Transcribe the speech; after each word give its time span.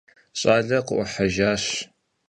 Щӏалэр 0.39 0.83
къыӏухьэжащ. 0.87 1.63